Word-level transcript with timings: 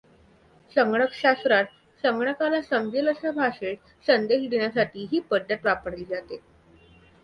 संगणक 0.75 1.11
शास्त्रात, 1.13 1.65
संगणकाला 2.03 2.61
समजेल 2.61 3.09
अशा 3.09 3.31
भाषेत 3.31 3.77
संदेश 4.07 4.49
देण्यासाठी 4.49 5.07
ही 5.11 5.19
पद्धत 5.19 5.65
वापरली 5.65 6.05
जाते. 6.05 6.41